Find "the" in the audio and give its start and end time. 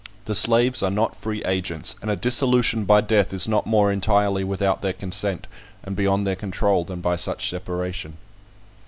0.25-0.33